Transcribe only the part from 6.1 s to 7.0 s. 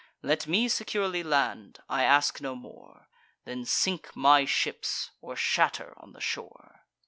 the shore."